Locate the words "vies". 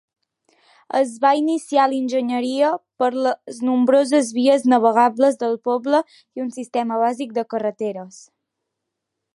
4.39-4.67